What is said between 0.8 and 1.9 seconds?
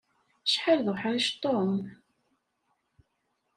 d uḥṛic Tom!